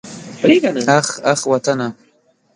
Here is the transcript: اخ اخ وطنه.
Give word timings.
اخ 0.97 1.07
اخ 1.33 1.39
وطنه. 1.51 1.87